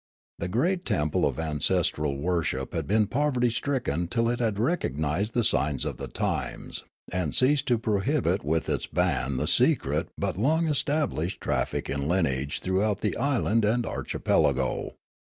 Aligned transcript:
The 0.39 0.47
great 0.47 0.83
temple 0.83 1.27
of 1.27 1.39
ancestral 1.39 2.17
worship 2.17 2.73
had 2.73 2.87
been 2.87 3.05
povertj' 3.05 3.51
stricken 3.51 4.07
till 4.07 4.29
it 4.31 4.39
had 4.39 4.57
recognised 4.57 5.35
the 5.35 5.43
signs 5.43 5.85
of 5.85 5.97
the 5.97 6.07
times 6.07 6.83
and 7.11 7.35
ceased 7.35 7.67
to 7.67 7.77
prohibit 7.77 8.43
with 8.43 8.67
its 8.67 8.87
ban 8.87 9.37
the 9.37 9.45
secret 9.45 10.09
but 10.17 10.39
long 10.39 10.67
established 10.67 11.39
traffic 11.39 11.87
in 11.87 12.07
lineage 12.07 12.61
throughout 12.61 13.01
the 13.01 13.15
island 13.15 13.63
and 13.63 13.85
archipelago. 13.85 14.95